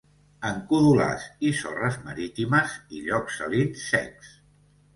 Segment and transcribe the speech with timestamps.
[0.47, 4.35] En codolars i sorres marítimes i llocs salins secs.